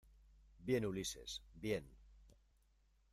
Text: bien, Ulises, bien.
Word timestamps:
bien, 0.57 0.83
Ulises, 0.83 1.43
bien. 1.53 1.85